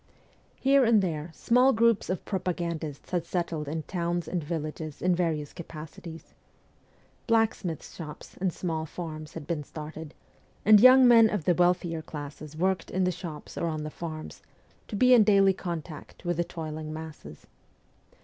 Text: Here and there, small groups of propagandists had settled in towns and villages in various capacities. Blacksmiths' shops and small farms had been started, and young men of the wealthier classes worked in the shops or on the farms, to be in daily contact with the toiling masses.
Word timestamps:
Here 0.59 0.83
and 0.83 0.99
there, 0.99 1.29
small 1.31 1.73
groups 1.73 2.09
of 2.09 2.25
propagandists 2.25 3.11
had 3.11 3.23
settled 3.23 3.67
in 3.67 3.83
towns 3.83 4.27
and 4.27 4.43
villages 4.43 4.99
in 4.99 5.13
various 5.13 5.53
capacities. 5.53 6.33
Blacksmiths' 7.27 7.93
shops 7.95 8.35
and 8.41 8.51
small 8.51 8.87
farms 8.87 9.33
had 9.35 9.45
been 9.45 9.63
started, 9.63 10.15
and 10.65 10.79
young 10.81 11.07
men 11.07 11.29
of 11.29 11.43
the 11.45 11.53
wealthier 11.53 12.01
classes 12.01 12.57
worked 12.57 12.89
in 12.89 13.03
the 13.03 13.11
shops 13.11 13.59
or 13.59 13.67
on 13.67 13.83
the 13.83 13.91
farms, 13.91 14.41
to 14.87 14.95
be 14.95 15.13
in 15.13 15.23
daily 15.23 15.53
contact 15.53 16.25
with 16.25 16.37
the 16.37 16.43
toiling 16.43 16.91
masses. 16.91 17.45